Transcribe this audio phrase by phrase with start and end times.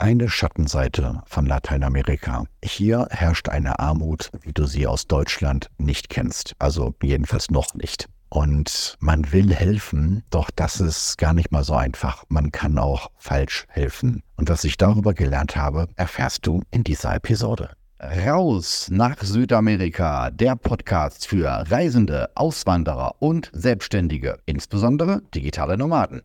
[0.00, 2.44] Eine Schattenseite von Lateinamerika.
[2.64, 6.54] Hier herrscht eine Armut, wie du sie aus Deutschland nicht kennst.
[6.58, 8.06] Also jedenfalls noch nicht.
[8.30, 12.24] Und man will helfen, doch das ist gar nicht mal so einfach.
[12.30, 14.22] Man kann auch falsch helfen.
[14.38, 17.68] Und was ich darüber gelernt habe, erfährst du in dieser Episode.
[18.00, 26.22] Raus nach Südamerika, der Podcast für Reisende, Auswanderer und Selbstständige, insbesondere digitale Nomaden.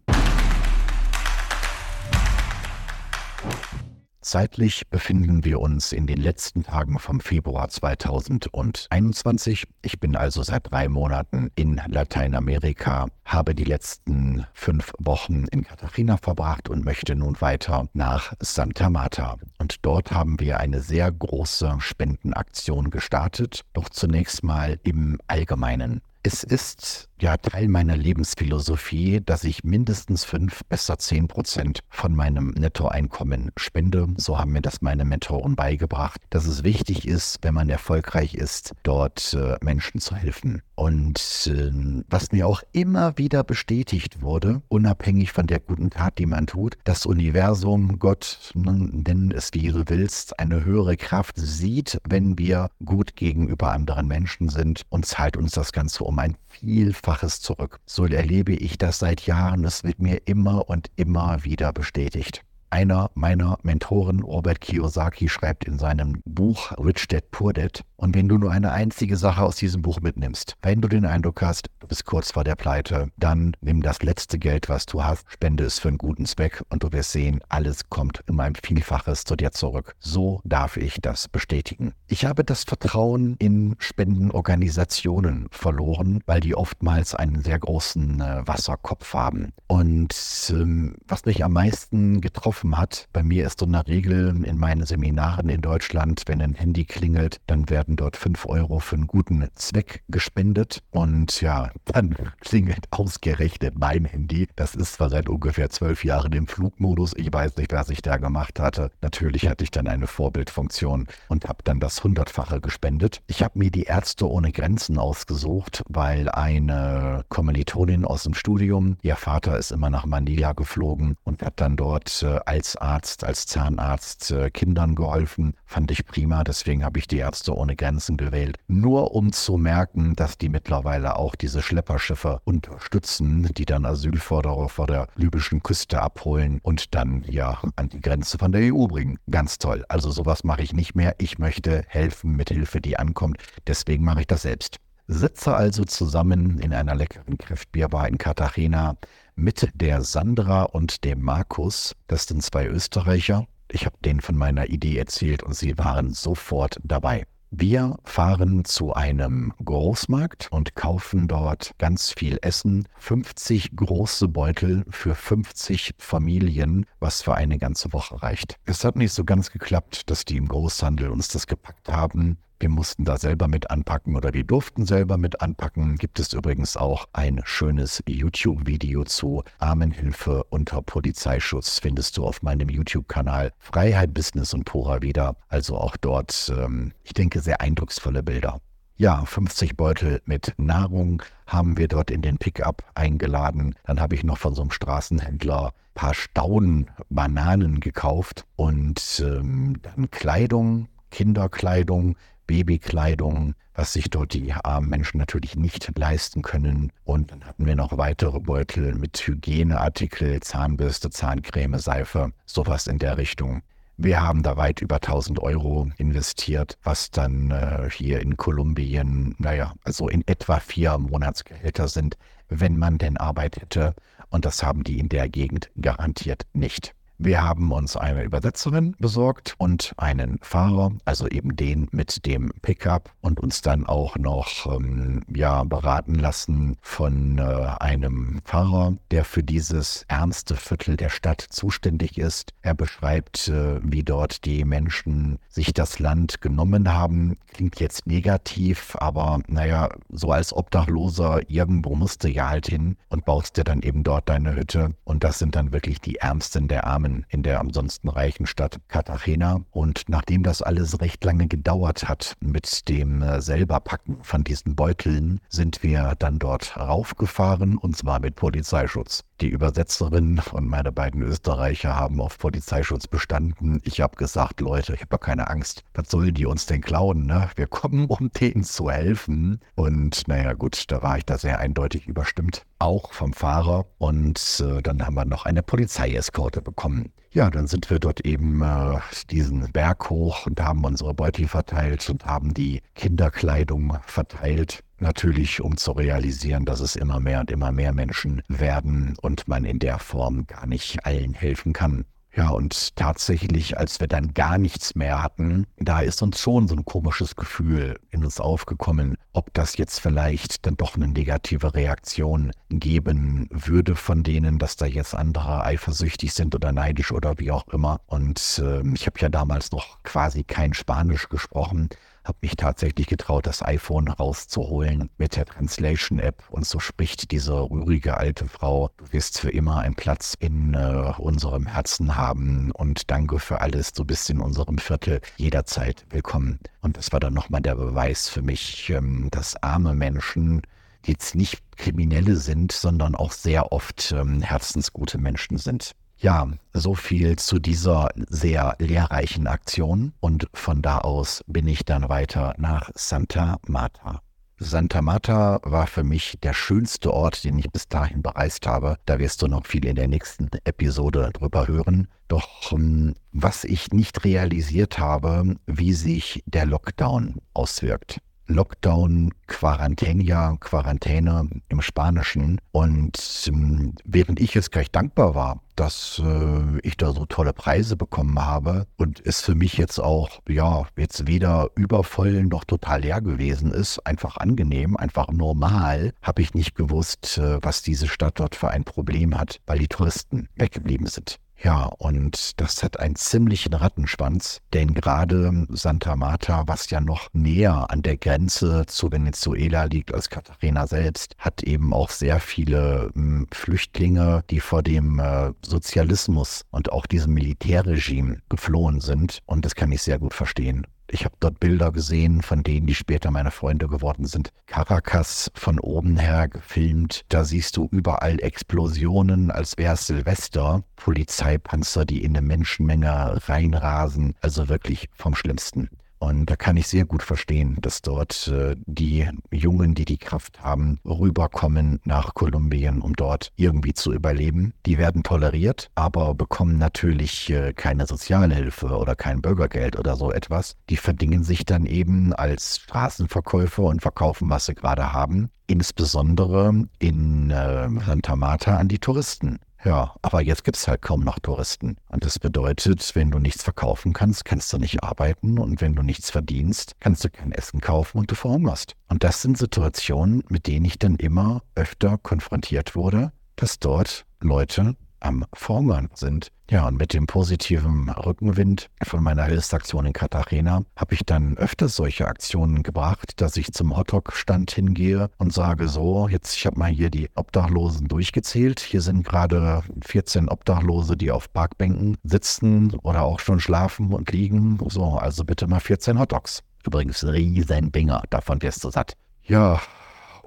[4.25, 9.67] Zeitlich befinden wir uns in den letzten Tagen vom Februar 2021.
[9.83, 16.17] Ich bin also seit drei Monaten in Lateinamerika, habe die letzten fünf Wochen in Katharina
[16.17, 19.37] verbracht und möchte nun weiter nach Santa Marta.
[19.59, 26.01] Und dort haben wir eine sehr große Spendenaktion gestartet, doch zunächst mal im Allgemeinen.
[26.23, 32.49] Es ist ja Teil meiner Lebensphilosophie, dass ich mindestens fünf, besser zehn Prozent von meinem
[32.49, 34.07] Nettoeinkommen spende.
[34.17, 38.73] So haben mir das meine Mentoren beigebracht, dass es wichtig ist, wenn man erfolgreich ist,
[38.83, 40.61] dort äh, Menschen zu helfen.
[40.75, 41.71] Und äh,
[42.09, 46.77] was mir auch immer wieder bestätigt wurde, unabhängig von der guten Tat, die man tut,
[46.83, 53.15] das Universum, Gott, nennen es wie du willst, eine höhere Kraft sieht, wenn wir gut
[53.15, 57.79] gegenüber anderen Menschen sind und zahlt uns das Ganze um ein Vielfaches zurück.
[57.85, 59.65] So erlebe ich das seit Jahren.
[59.65, 62.43] Es wird mir immer und immer wieder bestätigt.
[62.75, 68.27] Einer meiner Mentoren, Robert Kiyosaki, schreibt in seinem Buch Rich Dad Poor Dad, und wenn
[68.27, 71.87] du nur eine einzige Sache aus diesem Buch mitnimmst, wenn du den Eindruck hast, du
[71.87, 75.79] bist kurz vor der Pleite, dann nimm das letzte Geld, was du hast, spende es
[75.79, 79.51] für einen guten Zweck und du wirst sehen, alles kommt in meinem Vielfaches zu dir
[79.51, 79.95] zurück.
[79.99, 81.93] So darf ich das bestätigen.
[82.07, 89.13] Ich habe das Vertrauen in Spendenorganisationen verloren, weil die oftmals einen sehr großen äh, Wasserkopf
[89.13, 89.53] haben.
[89.67, 90.13] Und
[90.49, 93.07] ähm, was mich am meisten getroffen geholfen hat.
[93.13, 97.39] Bei mir ist so eine Regel in meinen Seminaren in Deutschland, wenn ein Handy klingelt,
[97.47, 100.81] dann werden dort 5 Euro für einen guten Zweck gespendet.
[100.91, 104.47] Und ja, dann klingelt ausgerechnet mein Handy.
[104.55, 107.13] Das ist zwar seit ungefähr zwölf Jahren im Flugmodus.
[107.15, 108.91] Ich weiß nicht, was ich da gemacht hatte.
[109.01, 113.21] Natürlich hatte ich dann eine Vorbildfunktion und habe dann das Hundertfache gespendet.
[113.27, 119.15] Ich habe mir die Ärzte ohne Grenzen ausgesucht, weil eine Kommilitonin aus dem Studium, ihr
[119.15, 124.31] Vater ist immer nach Manila geflogen und hat dann dort äh, als Arzt, als Zahnarzt
[124.31, 125.55] äh, Kindern geholfen.
[125.65, 128.57] Fand ich prima, deswegen habe ich die Ärzte ohne Grenzen gewählt.
[128.67, 134.87] Nur um zu merken, dass die mittlerweile auch diese Schlepperschiffe unterstützen, die dann Asylforderer vor
[134.87, 139.19] der libyschen Küste abholen und dann ja an die Grenze von der EU bringen.
[139.29, 139.85] Ganz toll.
[139.89, 141.15] Also sowas mache ich nicht mehr.
[141.17, 143.37] Ich möchte helfen mit Hilfe, die ankommt.
[143.67, 144.79] Deswegen mache ich das selbst.
[145.07, 148.97] Sitze also zusammen in einer leckeren Kräftbierbar in Cartagena
[149.35, 151.95] mit der Sandra und dem Markus.
[152.07, 153.47] Das sind zwei Österreicher.
[153.71, 157.25] Ich habe denen von meiner Idee erzählt und sie waren sofort dabei.
[157.51, 162.87] Wir fahren zu einem Großmarkt und kaufen dort ganz viel Essen.
[162.97, 168.57] 50 große Beutel für 50 Familien, was für eine ganze Woche reicht.
[168.65, 172.39] Es hat nicht so ganz geklappt, dass die im Großhandel uns das gepackt haben.
[172.59, 175.97] Wir mussten da selber mit anpacken oder wir durften selber mit anpacken.
[175.97, 181.79] Gibt es übrigens auch ein schönes YouTube-Video zu Armenhilfe unter Polizeischutz.
[181.79, 185.35] Findest du auf meinem YouTube-Kanal Freiheit, Business und Pura wieder.
[185.49, 188.61] Also auch dort, ähm, ich denke, sehr eindrucksvolle Bilder.
[188.97, 193.75] Ja, 50 Beutel mit Nahrung haben wir dort in den Pickup eingeladen.
[193.83, 199.81] Dann habe ich noch von so einem Straßenhändler ein paar Staunen Bananen gekauft und ähm,
[199.81, 206.91] dann Kleidung, Kinderkleidung, Babykleidung, was sich dort die armen Menschen natürlich nicht leisten können.
[207.05, 213.17] Und dann hatten wir noch weitere Beutel mit Hygieneartikel, Zahnbürste, Zahncreme, Seife, sowas in der
[213.17, 213.61] Richtung.
[213.95, 219.73] Wir haben da weit über 1000 Euro investiert, was dann äh, hier in Kolumbien, naja,
[219.85, 222.17] also in etwa vier Monatsgehälter sind,
[222.49, 223.95] wenn man denn Arbeit hätte.
[224.31, 226.93] Und das haben die in der Gegend garantiert nicht.
[227.17, 233.09] Wir haben uns eine Übersetzerin besorgt und einen Fahrer, also eben den mit dem Pickup
[233.21, 237.41] und uns dann auch noch ähm, ja, beraten lassen von äh,
[237.79, 242.51] einem Fahrer, der für dieses ernste Viertel der Stadt zuständig ist.
[242.61, 247.37] Er beschreibt, äh, wie dort die Menschen sich das Land genommen haben.
[247.53, 253.23] Klingt jetzt negativ, aber naja, so als Obdachloser irgendwo musst du ja halt hin und
[253.23, 254.95] baust dir dann eben dort deine Hütte.
[255.05, 258.79] Und das sind dann wirklich die Ärmsten der Armen angekommen in der ansonsten reichen Stadt
[258.87, 259.61] Cartagena.
[259.71, 265.39] Und nachdem das alles recht lange gedauert hat mit dem äh, selberpacken von diesen Beuteln,
[265.49, 269.23] sind wir dann dort raufgefahren und zwar mit Polizeischutz.
[269.41, 273.81] Die Übersetzerin und meine beiden Österreicher haben auf Polizeischutz bestanden.
[273.83, 275.83] Ich habe gesagt, Leute, ich habe keine Angst.
[275.93, 277.25] Was sollen die uns denn klauen?
[277.25, 277.49] Ne?
[277.55, 279.59] Wir kommen, um denen zu helfen.
[279.75, 282.65] Und naja gut, da war ich da sehr eindeutig überstimmt.
[282.85, 283.87] Auch vom Fahrer.
[283.97, 287.11] Und äh, dann haben wir noch eine Polizeieskorte bekommen.
[287.31, 288.99] Ja, dann sind wir dort eben äh,
[289.31, 294.83] diesen Berg hoch und haben unsere Beutel verteilt und haben die Kinderkleidung verteilt.
[294.99, 299.65] Natürlich, um zu realisieren, dass es immer mehr und immer mehr Menschen werden und man
[299.65, 302.05] in der Form gar nicht allen helfen kann.
[302.35, 306.75] Ja, und tatsächlich, als wir dann gar nichts mehr hatten, da ist uns schon so
[306.75, 312.51] ein komisches Gefühl in uns aufgekommen, ob das jetzt vielleicht dann doch eine negative Reaktion
[312.69, 317.69] geben würde von denen, dass da jetzt andere eifersüchtig sind oder neidisch oder wie auch
[317.69, 318.01] immer.
[318.07, 321.87] Und äh, ich habe ja damals noch quasi kein Spanisch gesprochen
[322.25, 326.43] habe mich tatsächlich getraut, das iPhone rauszuholen mit der Translation-App.
[326.49, 331.13] Und so spricht diese rührige alte Frau, du wirst für immer einen Platz in äh,
[331.17, 336.59] unserem Herzen haben und danke für alles, du bist in unserem Viertel jederzeit willkommen.
[336.81, 340.61] Und das war dann nochmal der Beweis für mich, ähm, dass arme Menschen
[341.05, 345.95] jetzt nicht Kriminelle sind, sondern auch sehr oft ähm, herzensgute Menschen sind.
[346.17, 352.07] Ja, so viel zu dieser sehr lehrreichen Aktion und von da aus bin ich dann
[352.07, 354.21] weiter nach Santa Marta.
[354.57, 358.95] Santa Marta war für mich der schönste Ort, den ich bis dahin bereist habe.
[359.05, 362.07] Da wirst du noch viel in der nächsten Episode drüber hören.
[362.29, 368.21] Doch um, was ich nicht realisiert habe, wie sich der Lockdown auswirkt.
[368.47, 372.59] Lockdown, Quarantänia, Quarantäne im Spanischen.
[372.71, 377.95] Und ähm, während ich jetzt gleich dankbar war, dass äh, ich da so tolle Preise
[377.95, 383.21] bekommen habe und es für mich jetzt auch, ja, jetzt weder übervoll noch total leer
[383.21, 388.55] gewesen ist, einfach angenehm, einfach normal, habe ich nicht gewusst, äh, was diese Stadt dort
[388.55, 391.39] für ein Problem hat, weil die Touristen weggeblieben sind.
[391.65, 397.89] Ja, und das hat einen ziemlichen Rattenschwanz, denn gerade Santa Marta, was ja noch näher
[397.89, 403.45] an der Grenze zu Venezuela liegt als Katharina selbst, hat eben auch sehr viele äh,
[403.51, 409.39] Flüchtlinge, die vor dem äh, Sozialismus und auch diesem Militärregime geflohen sind.
[409.47, 410.85] Und das kann ich sehr gut verstehen.
[411.07, 414.49] Ich habe dort Bilder gesehen von denen, die später meine Freunde geworden sind.
[414.65, 417.25] Caracas von oben her gefilmt.
[417.29, 420.83] Da siehst du überall Explosionen, als wäre es Silvester.
[420.95, 424.33] Polizeipanzer, die in eine Menschenmenge reinrasen.
[424.41, 425.89] Also wirklich vom Schlimmsten.
[426.19, 430.61] Und da kann ich sehr gut verstehen, dass dort äh, die Jungen, die die Kraft
[430.61, 434.73] haben, rüberkommen nach Kolumbien, um dort irgendwie zu überleben.
[434.85, 440.75] Die werden toleriert, aber bekommen natürlich äh, keine Sozialhilfe oder kein Bürgergeld oder so etwas.
[440.89, 445.49] Die verdingen sich dann eben als Straßenverkäufer und verkaufen, was sie gerade haben.
[445.67, 449.59] Insbesondere in äh, Santa Marta an die Touristen.
[449.85, 451.97] Ja, aber jetzt gibt es halt kaum noch Touristen.
[452.09, 455.59] Und das bedeutet, wenn du nichts verkaufen kannst, kannst du nicht arbeiten.
[455.59, 458.95] Und wenn du nichts verdienst, kannst du kein Essen kaufen und du verhungerst.
[459.09, 464.95] Und das sind Situationen, mit denen ich dann immer öfter konfrontiert wurde, dass dort Leute
[465.25, 466.51] am Verhungern sind.
[466.69, 471.95] Ja, und mit dem positiven Rückenwind von meiner Hilfsaktion in Cartagena habe ich dann öfters
[471.95, 476.89] solche Aktionen gebracht, dass ich zum Hotdog-Stand hingehe und sage so, jetzt, ich habe mal
[476.89, 478.79] hier die Obdachlosen durchgezählt.
[478.79, 484.79] Hier sind gerade 14 Obdachlose, die auf Parkbänken sitzen oder auch schon schlafen und liegen.
[484.89, 486.63] So, also bitte mal 14 Hotdogs.
[486.85, 489.13] Übrigens riesen Binger, davon wirst du satt.
[489.43, 489.79] Ja,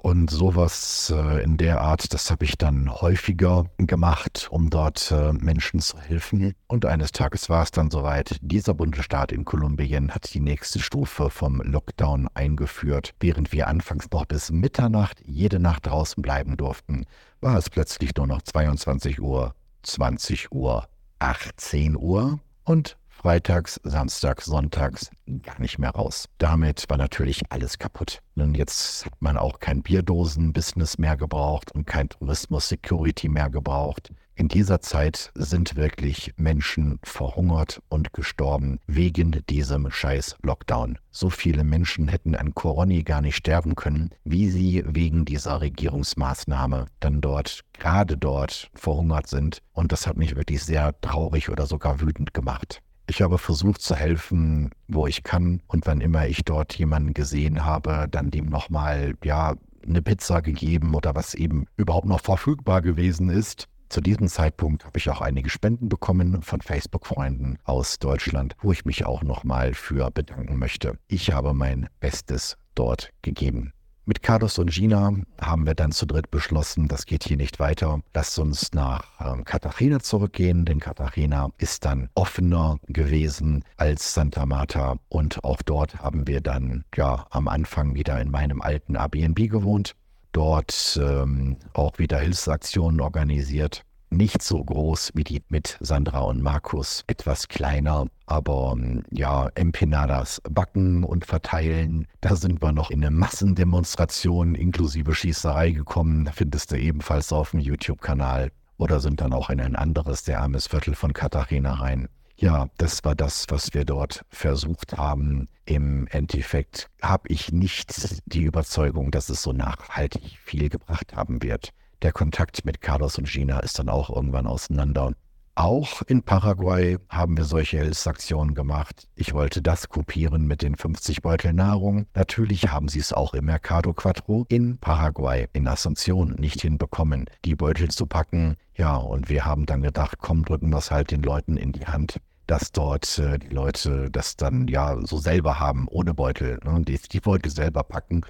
[0.01, 5.33] und sowas äh, in der Art, das habe ich dann häufiger gemacht, um dort äh,
[5.33, 6.53] Menschen zu helfen.
[6.67, 8.37] Und eines Tages war es dann soweit.
[8.41, 13.13] Dieser Bundesstaat in Kolumbien hat die nächste Stufe vom Lockdown eingeführt.
[13.19, 17.05] Während wir anfangs noch bis Mitternacht jede Nacht draußen bleiben durften,
[17.41, 20.87] war es plötzlich nur noch 22 Uhr, 20 Uhr,
[21.19, 25.11] 18 Uhr und freitags, samstags, sonntags
[25.43, 26.29] gar nicht mehr raus.
[26.37, 28.19] Damit war natürlich alles kaputt.
[28.35, 34.13] Und jetzt hat man auch kein Bierdosen-Business mehr gebraucht und kein Tourismus-Security mehr gebraucht.
[34.35, 40.97] In dieser Zeit sind wirklich Menschen verhungert und gestorben wegen diesem scheiß Lockdown.
[41.11, 46.85] So viele Menschen hätten an Corona gar nicht sterben können, wie sie wegen dieser Regierungsmaßnahme
[47.01, 49.61] dann dort, gerade dort, verhungert sind.
[49.73, 52.81] Und das hat mich wirklich sehr traurig oder sogar wütend gemacht.
[53.09, 55.61] Ich habe versucht zu helfen, wo ich kann.
[55.65, 60.93] Und wann immer ich dort jemanden gesehen habe, dann dem nochmal, ja, eine Pizza gegeben
[60.93, 63.67] oder was eben überhaupt noch verfügbar gewesen ist.
[63.89, 68.85] Zu diesem Zeitpunkt habe ich auch einige Spenden bekommen von Facebook-Freunden aus Deutschland, wo ich
[68.85, 70.99] mich auch nochmal für bedanken möchte.
[71.07, 73.73] Ich habe mein Bestes dort gegeben.
[74.09, 78.01] Mit Carlos und Gina haben wir dann zu dritt beschlossen, das geht hier nicht weiter.
[78.15, 84.95] Lasst uns nach ähm, Cartagena zurückgehen, denn Cartagena ist dann offener gewesen als Santa Marta.
[85.09, 89.93] Und auch dort haben wir dann ja am Anfang wieder in meinem alten Airbnb gewohnt.
[90.31, 97.03] Dort ähm, auch wieder Hilfsaktionen organisiert nicht so groß wie die mit Sandra und Markus,
[97.07, 102.07] etwas kleiner, aber ähm, ja, Empinadas backen und verteilen.
[102.21, 107.59] Da sind wir noch in eine Massendemonstration inklusive Schießerei gekommen, findest du ebenfalls auf dem
[107.59, 108.51] YouTube-Kanal.
[108.77, 112.07] Oder sind dann auch in ein anderes, der armes Viertel von Katharina rein.
[112.37, 115.49] Ja, das war das, was wir dort versucht haben.
[115.65, 117.93] Im Endeffekt habe ich nicht
[118.25, 123.27] die Überzeugung, dass es so nachhaltig viel gebracht haben wird der Kontakt mit Carlos und
[123.27, 125.13] Gina ist dann auch irgendwann auseinander.
[125.55, 129.09] Auch in Paraguay haben wir solche Hilfsaktionen gemacht.
[129.15, 132.05] Ich wollte das kopieren mit den 50 Beutel Nahrung.
[132.13, 137.55] Natürlich haben sie es auch im Mercado Quattro in Paraguay, in Asunción, nicht hinbekommen, die
[137.55, 138.55] Beutel zu packen.
[138.75, 141.85] Ja, und wir haben dann gedacht, komm, drücken wir es halt den Leuten in die
[141.85, 146.59] Hand dass dort äh, die Leute das dann ja so selber haben, ohne Beutel.
[146.63, 146.81] Ne?
[146.81, 148.23] Die, die Beutel selber packen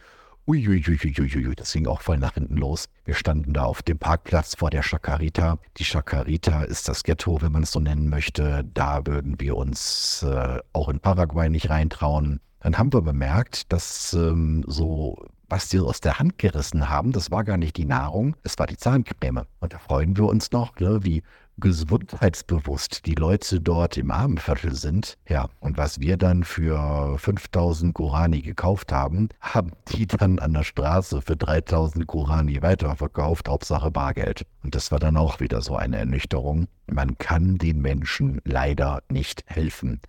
[0.50, 2.86] Uiuiuiuiui, das ging auch voll nach hinten los.
[3.06, 5.60] Wir standen da auf dem Parkplatz vor der Chacarita.
[5.78, 8.66] Die Chacarita ist das Ghetto, wenn man es so nennen möchte.
[8.74, 12.40] Da würden wir uns äh, auch in Paraguay nicht reintrauen.
[12.62, 17.32] Dann haben wir bemerkt, dass ähm, so was die aus der Hand gerissen haben, das
[17.32, 19.46] war gar nicht die Nahrung, es war die Zahncreme.
[19.60, 21.24] Und da freuen wir uns noch, ne, wie
[21.60, 25.18] gesundheitsbewusst die Leute dort im Armenviertel sind.
[25.28, 30.64] Ja, und was wir dann für 5000 Gurani gekauft haben, haben die dann an der
[30.64, 34.46] Straße für 3000 Gurani weiterverkauft, Hauptsache Bargeld.
[34.64, 36.68] Und das war dann auch wieder so eine Ernüchterung.
[36.88, 40.00] Man kann den Menschen leider nicht helfen.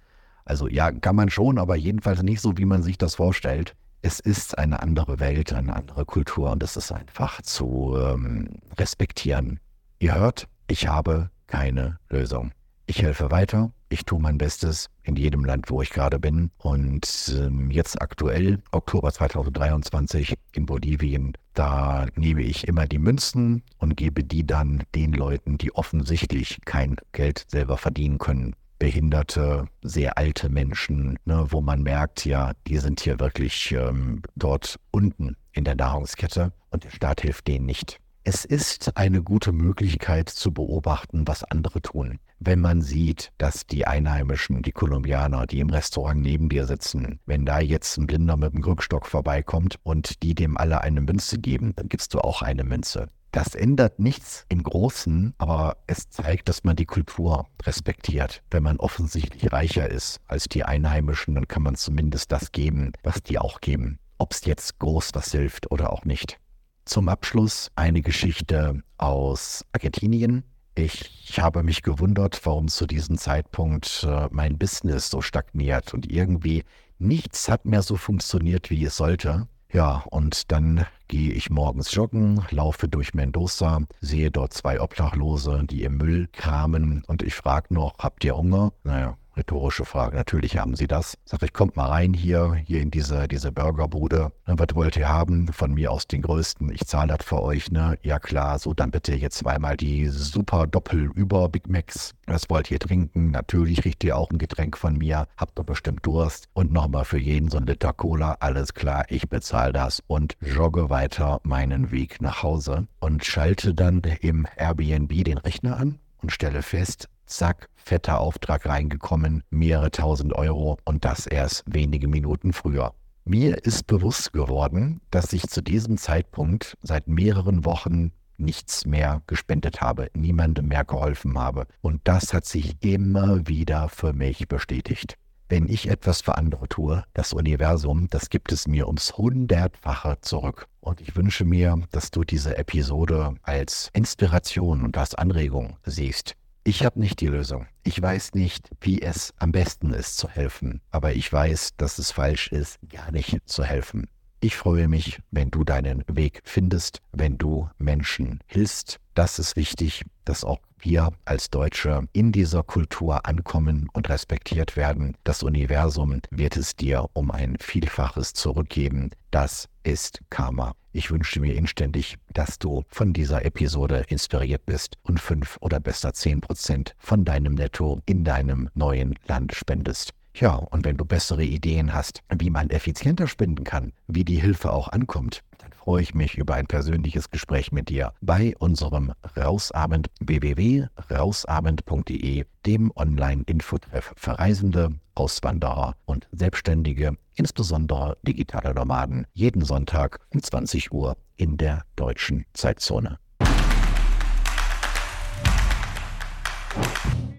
[0.44, 3.74] Also ja, kann man schon, aber jedenfalls nicht so, wie man sich das vorstellt.
[4.02, 9.60] Es ist eine andere Welt, eine andere Kultur und es ist einfach zu ähm, respektieren.
[9.98, 12.52] Ihr hört, ich habe keine Lösung.
[12.86, 16.50] Ich helfe weiter, ich tue mein Bestes in jedem Land, wo ich gerade bin.
[16.56, 23.96] Und ähm, jetzt aktuell, Oktober 2023 in Bolivien, da nehme ich immer die Münzen und
[23.96, 28.56] gebe die dann den Leuten, die offensichtlich kein Geld selber verdienen können.
[28.80, 34.80] Behinderte, sehr alte Menschen, ne, wo man merkt, ja, die sind hier wirklich ähm, dort
[34.90, 38.00] unten in der Nahrungskette und der Staat hilft denen nicht.
[38.24, 42.18] Es ist eine gute Möglichkeit zu beobachten, was andere tun.
[42.38, 47.44] Wenn man sieht, dass die Einheimischen, die Kolumbianer, die im Restaurant neben dir sitzen, wenn
[47.44, 51.74] da jetzt ein Blinder mit dem Krückstock vorbeikommt und die dem alle eine Münze geben,
[51.76, 53.10] dann gibst du auch eine Münze.
[53.32, 58.42] Das ändert nichts im Großen, aber es zeigt, dass man die Kultur respektiert.
[58.50, 63.22] Wenn man offensichtlich reicher ist als die Einheimischen, dann kann man zumindest das geben, was
[63.22, 64.00] die auch geben.
[64.18, 66.38] Ob es jetzt groß was hilft oder auch nicht.
[66.84, 70.42] Zum Abschluss eine Geschichte aus Argentinien.
[70.74, 76.64] Ich habe mich gewundert, warum zu diesem Zeitpunkt äh, mein Business so stagniert und irgendwie
[76.98, 79.46] nichts hat mehr so funktioniert, wie es sollte.
[79.72, 85.84] Ja, und dann gehe ich morgens joggen, laufe durch Mendoza, sehe dort zwei Obdachlose, die
[85.84, 88.72] im Müll kramen und ich frage noch, habt ihr Hunger?
[88.82, 90.16] Naja, Rhetorische Frage.
[90.16, 91.16] Natürlich haben sie das.
[91.24, 94.32] Sag ich, kommt mal rein hier, hier in diese, diese Burgerbude.
[94.46, 95.50] Ne, was wollt ihr haben?
[95.50, 96.70] Von mir aus den größten.
[96.70, 97.96] Ich zahle das für euch, ne?
[98.02, 102.12] Ja klar, so dann bitte jetzt zweimal die super Doppel über Big Macs.
[102.26, 103.30] Was wollt ihr trinken?
[103.30, 105.26] Natürlich kriegt ihr auch ein Getränk von mir.
[105.38, 106.50] Habt ihr bestimmt Durst.
[106.52, 108.36] Und nochmal für jeden so ein Liter Cola.
[108.40, 114.02] Alles klar, ich bezahle das und jogge weiter meinen Weg nach Hause und schalte dann
[114.20, 120.78] im Airbnb den Rechner an und stelle fest, zack, fetter Auftrag reingekommen, mehrere tausend Euro
[120.84, 122.92] und das erst wenige Minuten früher.
[123.24, 129.80] Mir ist bewusst geworden, dass ich zu diesem Zeitpunkt seit mehreren Wochen nichts mehr gespendet
[129.80, 131.66] habe, niemandem mehr geholfen habe.
[131.82, 135.16] Und das hat sich immer wieder für mich bestätigt.
[135.48, 140.66] Wenn ich etwas für andere tue, das Universum, das gibt es mir ums hundertfache zurück.
[140.80, 146.36] Und ich wünsche mir, dass du diese Episode als Inspiration und als Anregung siehst.
[146.62, 147.66] Ich habe nicht die Lösung.
[147.84, 152.10] Ich weiß nicht, wie es am besten ist zu helfen, aber ich weiß, dass es
[152.10, 154.08] falsch ist, gar nicht zu helfen.
[154.42, 160.04] Ich freue mich, wenn du deinen Weg findest, wenn du Menschen hilfst, Das ist wichtig,
[160.24, 165.14] dass auch wir als Deutsche in dieser Kultur ankommen und respektiert werden.
[165.24, 169.10] Das Universum wird es dir um ein Vielfaches zurückgeben.
[169.30, 170.72] Das ist Karma.
[170.92, 176.14] Ich wünsche mir inständig, dass du von dieser Episode inspiriert bist und fünf oder besser
[176.14, 180.14] zehn Prozent von deinem Netto in deinem neuen Land spendest.
[180.34, 184.72] Ja, und wenn du bessere Ideen hast, wie man effizienter spenden kann, wie die Hilfe
[184.72, 190.08] auch ankommt, dann freue ich mich über ein persönliches Gespräch mit dir bei unserem Rausabend
[190.20, 200.92] www.rausabend.de, dem Online-Infotreff für Reisende, Auswanderer und Selbstständige, insbesondere digitale Nomaden, jeden Sonntag um 20
[200.92, 203.18] Uhr in der deutschen Zeitzone.